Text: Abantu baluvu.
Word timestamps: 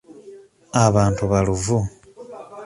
Abantu 0.85 1.23
baluvu. 1.31 1.77